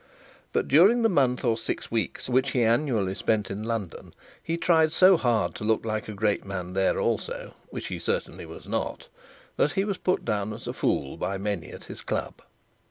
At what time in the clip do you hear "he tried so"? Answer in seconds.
4.41-5.15